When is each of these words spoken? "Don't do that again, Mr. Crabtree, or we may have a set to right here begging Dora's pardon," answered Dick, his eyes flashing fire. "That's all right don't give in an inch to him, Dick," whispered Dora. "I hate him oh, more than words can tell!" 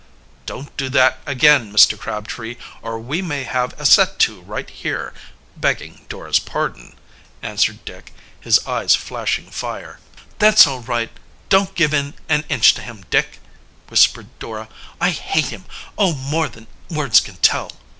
"Don't 0.47 0.75
do 0.77 0.89
that 0.89 1.19
again, 1.27 1.71
Mr. 1.71 1.95
Crabtree, 1.95 2.55
or 2.81 2.97
we 2.97 3.21
may 3.21 3.43
have 3.43 3.79
a 3.79 3.85
set 3.85 4.17
to 4.21 4.41
right 4.41 4.67
here 4.67 5.13
begging 5.55 6.07
Dora's 6.09 6.39
pardon," 6.39 6.95
answered 7.43 7.85
Dick, 7.85 8.11
his 8.39 8.57
eyes 8.65 8.95
flashing 8.95 9.51
fire. 9.51 9.99
"That's 10.39 10.65
all 10.65 10.81
right 10.81 11.11
don't 11.49 11.75
give 11.75 11.93
in 11.93 12.15
an 12.29 12.45
inch 12.49 12.73
to 12.73 12.81
him, 12.81 13.05
Dick," 13.11 13.41
whispered 13.89 14.29
Dora. 14.39 14.69
"I 14.99 15.11
hate 15.11 15.49
him 15.49 15.65
oh, 15.99 16.13
more 16.15 16.49
than 16.49 16.65
words 16.89 17.19
can 17.19 17.35
tell!" 17.35 17.71